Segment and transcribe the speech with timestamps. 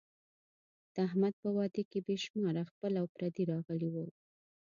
[0.93, 4.05] د احمد په واده کې بې شماره خپل او پردي راغلي وو.